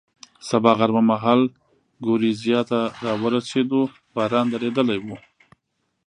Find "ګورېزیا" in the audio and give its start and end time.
2.05-2.59